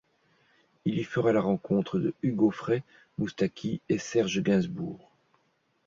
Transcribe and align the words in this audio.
Il 0.83 0.97
y 0.97 1.03
fera 1.03 1.31
la 1.31 1.41
rencontre 1.41 1.99
de 1.99 2.15
Hugues 2.23 2.41
Aufray, 2.41 2.81
Moustaki 3.19 3.81
et 3.87 3.99
Serge 3.99 4.41
Gainsbourg. 4.41 5.11